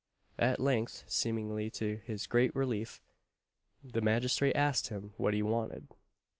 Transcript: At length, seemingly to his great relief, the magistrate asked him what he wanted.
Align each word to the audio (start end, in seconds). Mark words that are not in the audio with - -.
At 0.39 0.59
length, 0.59 1.03
seemingly 1.05 1.69
to 1.73 1.97
his 2.03 2.25
great 2.25 2.55
relief, 2.55 2.99
the 3.83 4.01
magistrate 4.01 4.55
asked 4.55 4.87
him 4.87 5.13
what 5.17 5.35
he 5.35 5.43
wanted. 5.43 5.89